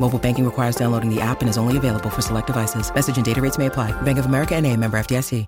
Mobile 0.00 0.18
banking 0.18 0.46
requires 0.46 0.76
downloading 0.76 1.14
the 1.14 1.20
app 1.20 1.42
and 1.42 1.50
is 1.50 1.58
only 1.58 1.76
available 1.76 2.08
for 2.08 2.22
select 2.22 2.46
devices. 2.46 2.92
Message 2.94 3.16
and 3.16 3.24
data 3.24 3.40
rates 3.42 3.58
may 3.58 3.66
apply. 3.66 3.92
Bank 4.00 4.18
of 4.18 4.24
America 4.24 4.54
and 4.56 4.66
a 4.66 4.74
member 4.74 4.98
FDIC. 4.98 5.46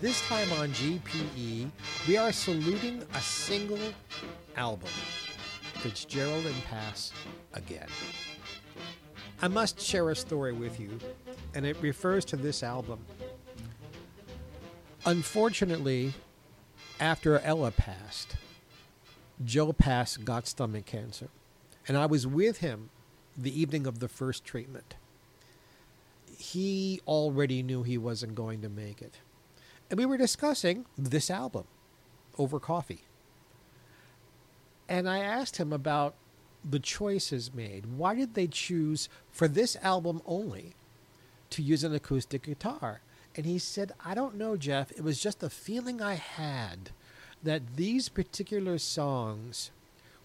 This 0.00 0.26
time 0.28 0.50
on 0.52 0.70
GPE, 0.70 1.70
we 2.08 2.16
are 2.16 2.32
saluting 2.32 3.02
a 3.14 3.20
single 3.20 3.78
album, 4.56 4.88
Fitzgerald 5.80 6.44
and 6.44 6.64
Pass 6.64 7.10
again. 7.54 7.88
I 9.40 9.48
must 9.48 9.80
share 9.80 10.10
a 10.10 10.16
story 10.16 10.52
with 10.52 10.78
you, 10.78 10.98
and 11.54 11.64
it 11.64 11.76
refers 11.80 12.26
to 12.26 12.36
this 12.36 12.62
album. 12.62 13.00
Unfortunately, 15.06 16.12
after 17.00 17.38
Ella 17.38 17.70
passed, 17.70 18.36
Joe 19.42 19.72
Pass 19.72 20.18
got 20.18 20.46
stomach 20.46 20.84
cancer, 20.84 21.28
and 21.88 21.96
I 21.96 22.04
was 22.04 22.26
with 22.26 22.58
him 22.58 22.90
the 23.34 23.58
evening 23.58 23.86
of 23.86 24.00
the 24.00 24.08
first 24.08 24.44
treatment. 24.44 24.96
He 26.36 27.00
already 27.06 27.62
knew 27.62 27.82
he 27.82 27.96
wasn't 27.96 28.34
going 28.34 28.60
to 28.60 28.68
make 28.68 29.00
it. 29.00 29.14
And 29.88 29.98
we 29.98 30.04
were 30.04 30.18
discussing 30.18 30.84
this 30.98 31.30
album 31.30 31.64
over 32.36 32.60
coffee. 32.60 33.04
And 34.90 35.08
I 35.08 35.20
asked 35.20 35.56
him 35.56 35.72
about 35.72 36.16
the 36.68 36.80
choices 36.80 37.54
made. 37.54 37.86
Why 37.96 38.16
did 38.16 38.34
they 38.34 38.48
choose 38.48 39.08
for 39.30 39.46
this 39.46 39.76
album 39.82 40.20
only 40.26 40.74
to 41.50 41.62
use 41.62 41.84
an 41.84 41.94
acoustic 41.94 42.42
guitar? 42.42 43.00
And 43.36 43.46
he 43.46 43.58
said, 43.60 43.92
I 44.04 44.14
don't 44.14 44.36
know, 44.36 44.56
Jeff. 44.56 44.90
It 44.90 45.04
was 45.04 45.22
just 45.22 45.44
a 45.44 45.48
feeling 45.48 46.02
I 46.02 46.14
had 46.14 46.90
that 47.42 47.76
these 47.76 48.08
particular 48.08 48.78
songs 48.78 49.70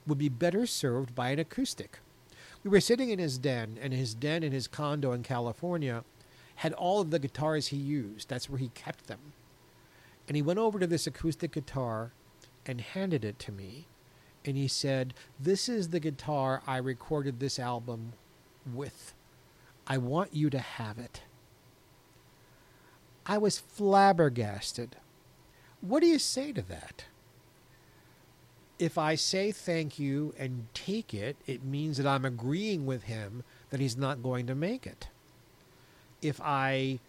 would 0.08 0.17
be 0.17 0.30
better 0.30 0.66
served 0.66 1.13
by 1.13 1.30
an 1.30 1.39
acoustic. 1.39 1.99
We 2.63 2.71
were 2.71 2.82
sitting 2.82 3.11
in 3.11 3.20
his 3.20 3.37
den, 3.37 3.77
and 3.80 3.93
his 3.93 4.15
den 4.15 4.42
in 4.42 4.52
his 4.52 4.67
condo 4.67 5.11
in 5.11 5.21
California 5.21 6.03
had 6.55 6.73
all 6.73 7.02
of 7.02 7.11
the 7.11 7.20
guitars 7.20 7.67
he 7.67 7.77
used. 7.77 8.30
That's 8.30 8.49
where 8.49 8.58
he 8.58 8.70
kept 8.70 9.05
them. 9.05 9.20
And 10.27 10.36
he 10.36 10.42
went 10.42 10.58
over 10.58 10.80
to 10.80 10.87
this 10.87 11.05
acoustic 11.05 11.52
guitar 11.52 12.11
and 12.65 12.82
handed 12.82 13.23
it 13.23 13.37
to 13.39 13.52
me. 13.52 13.86
And 14.45 14.56
he 14.56 14.67
said, 14.67 15.14
This 15.39 15.67
is 15.67 15.89
the 15.89 16.00
guitar 16.00 16.61
I 16.67 16.78
recorded 16.78 17.39
this 17.39 17.60
album 17.60 18.14
with. 18.72 19.14
I 19.88 19.98
want 19.98 20.33
you 20.33 20.50
to 20.52 20.60
have 20.60 21.00
it. 21.00 21.22
I 23.26 23.39
was 23.39 23.60
flabbergasted. 23.60 24.98
What 25.82 26.02
do 26.02 26.08
you 26.08 26.20
say 26.20 26.52
to 26.52 26.61
that? 26.64 27.06
If 28.78 28.98
I 28.98 29.16
say 29.16 29.52
thank 29.52 29.98
you 30.00 30.33
and 30.38 30.67
take 30.73 31.14
it, 31.14 31.38
it 31.48 31.64
means 31.64 31.98
that 31.98 32.08
I'm 32.08 32.26
agreeing 32.26 32.86
with 32.86 33.04
him 33.04 33.44
that 33.70 33.80
he's 33.80 33.98
not 33.98 34.22
going 34.22 34.48
to 34.48 34.56
make 34.56 34.86
it. 34.86 35.08
If 36.22 36.39
I 36.42 37.00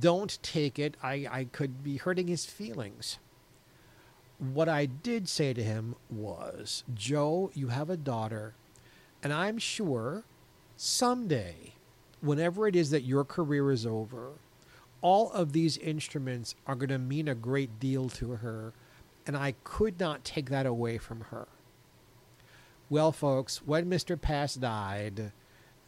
don't 0.00 0.38
take 0.42 0.78
it, 0.78 0.96
I, 1.02 1.26
I 1.30 1.44
could 1.52 1.82
be 1.82 1.96
hurting 1.96 2.28
his 2.28 2.44
feelings. 2.44 3.18
What 4.38 4.68
I 4.68 4.86
did 4.86 5.28
say 5.28 5.52
to 5.54 5.62
him 5.62 5.94
was, 6.10 6.84
Joe, 6.94 7.50
you 7.54 7.68
have 7.68 7.88
a 7.88 7.96
daughter, 7.96 8.54
and 9.22 9.32
I'm 9.32 9.58
sure 9.58 10.24
someday, 10.76 11.72
whenever 12.20 12.68
it 12.68 12.76
is 12.76 12.90
that 12.90 13.04
your 13.04 13.24
career 13.24 13.70
is 13.72 13.86
over, 13.86 14.32
all 15.00 15.30
of 15.32 15.52
these 15.52 15.78
instruments 15.78 16.54
are 16.66 16.74
going 16.74 16.90
to 16.90 16.98
mean 16.98 17.28
a 17.28 17.34
great 17.34 17.80
deal 17.80 18.08
to 18.10 18.32
her, 18.32 18.74
and 19.26 19.36
I 19.36 19.54
could 19.64 19.98
not 19.98 20.24
take 20.24 20.50
that 20.50 20.66
away 20.66 20.98
from 20.98 21.22
her. 21.30 21.48
Well, 22.88 23.12
folks, 23.12 23.66
when 23.66 23.86
Mr. 23.86 24.20
Pass 24.20 24.54
died, 24.54 25.32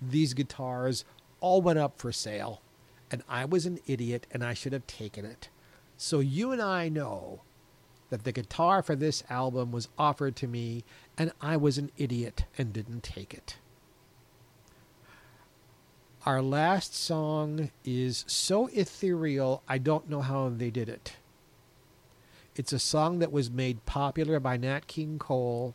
these 0.01 0.35
guitars 0.35 1.05
all 1.41 1.63
went 1.63 1.79
up 1.79 1.99
for 1.99 2.13
sale 2.13 2.61
and 3.11 3.23
I 3.29 3.45
was 3.45 3.67
an 3.67 3.79
idiot 3.87 4.27
and 4.31 4.45
I 4.45 4.55
should 4.55 4.73
have 4.73 4.87
taken 4.87 5.25
it. 5.25 5.49
So 5.97 6.21
you 6.21 6.53
and 6.53 6.61
I 6.61 6.89
know 6.89 7.43
that 8.11 8.25
the 8.25 8.33
guitar 8.33 8.83
for 8.83 8.97
this 8.97 9.23
album 9.29 9.71
was 9.73 9.89
offered 9.99 10.37
to 10.37 10.47
me 10.47 10.85
and 11.17 11.33
I 11.41 11.57
was 11.57 11.79
an 11.79 11.91
idiot 11.97 12.45
and 12.57 12.73
didn't 12.73 13.03
take 13.03 13.35
it. 13.35 13.59
Our 16.27 16.43
last 16.43 16.95
song 16.95 17.71
is 17.85 18.25
so 18.27 18.67
ethereal, 18.69 19.63
I 19.69 19.79
don't 19.79 20.11
know 20.11 20.21
how 20.21 20.49
they 20.49 20.71
did 20.71 20.89
it. 20.89 21.17
It's 22.57 22.73
a 22.73 22.79
song 22.79 23.21
that 23.21 23.33
was 23.33 23.51
made 23.51 23.87
popular 23.87 24.41
by 24.41 24.57
Nat 24.57 24.89
King 24.89 25.19
Cole, 25.19 25.75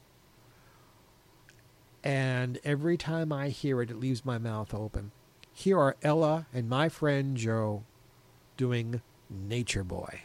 and 2.03 2.59
every 2.65 2.97
time 2.97 3.31
I 3.31 3.49
hear 3.49 3.81
it, 3.81 3.89
it 3.89 3.99
leaves 3.99 4.25
my 4.25 4.37
mouth 4.37 4.73
open. 4.73 5.11
Here 5.53 5.79
are 5.79 5.95
Ella 6.03 6.47
and 6.53 6.67
my 6.67 6.89
friend 6.89 7.37
Joe 7.37 7.83
doing 8.57 9.01
Nature 9.29 9.85
Boy. 9.85 10.23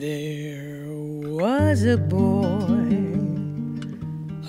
There 0.00 0.86
was 0.88 1.84
a 1.84 1.98
boy, 1.98 2.96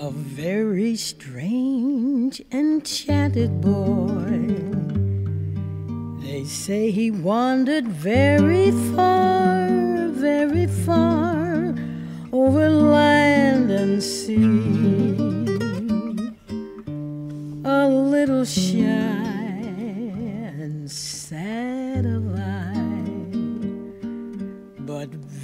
a 0.00 0.10
very 0.10 0.96
strange, 0.96 2.40
enchanted 2.50 3.60
boy. 3.60 4.48
They 6.26 6.44
say 6.44 6.90
he 6.90 7.10
wandered 7.10 7.86
very 7.86 8.70
far, 8.96 9.68
very 10.08 10.66
far 10.66 11.74
over 12.32 12.70
land 12.70 13.70
and 13.70 14.02
sea. 14.02 14.53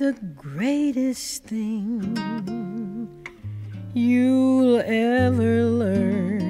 The 0.00 0.16
greatest 0.34 1.44
thing 1.44 2.16
you'll 3.92 4.78
ever 4.80 5.64
learn 5.66 6.40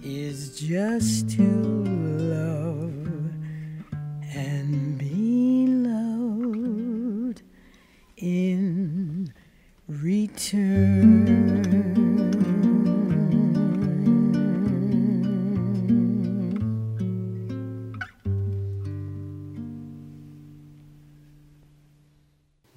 is 0.00 0.56
just 0.60 1.30
to 1.30 1.77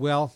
Well, 0.02 0.34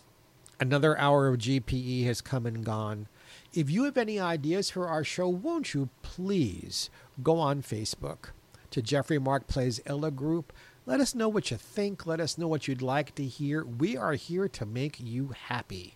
another 0.60 0.96
hour 0.96 1.28
of 1.28 1.40
GPE 1.40 2.06
has 2.06 2.22
come 2.22 2.46
and 2.46 2.64
gone. 2.64 3.08
If 3.52 3.68
you 3.68 3.86
have 3.86 3.98
any 3.98 4.20
ideas 4.20 4.70
for 4.70 4.88
our 4.88 5.04
show, 5.04 5.28
won't 5.28 5.74
you 5.74 5.90
please 6.04 6.92
go 7.24 7.40
on 7.40 7.64
Facebook 7.64 8.30
to 8.70 8.84
Jeffrey 8.84 9.18
Mark 9.18 9.48
Plays 9.48 9.82
Ella 9.88 10.12
Group? 10.12 10.54
Let 10.86 11.00
us 11.00 11.16
know 11.16 11.28
what 11.28 11.50
you 11.50 11.58
think. 11.58 12.06
Let 12.06 12.20
us 12.20 12.38
know 12.38 12.48
what 12.48 12.68
you'd 12.68 12.84
like 12.84 13.16
to 13.16 13.24
hear. 13.24 13.66
We 13.66 13.98
are 13.98 14.14
here 14.14 14.48
to 14.50 14.68
make 14.68 15.00
you 15.00 15.30
happy. 15.30 15.96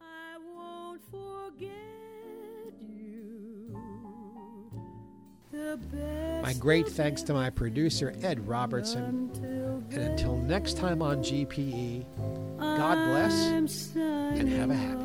I 0.00 0.38
won't 0.56 1.00
forget 1.12 1.70
you. 2.80 3.78
The 5.52 5.78
best 5.92 6.42
My 6.42 6.54
great 6.54 6.88
thanks 6.88 7.22
to 7.22 7.34
my 7.34 7.50
producer, 7.50 8.16
Ed 8.20 8.48
Robertson. 8.48 9.30
And 9.90 10.02
until 10.02 10.36
next 10.36 10.76
time 10.76 11.02
on 11.02 11.18
GPE, 11.18 12.04
God 12.76 12.98
bless 13.08 13.34
and 13.96 14.48
have 14.48 14.70
a 14.70 14.74
happy. 14.74 15.04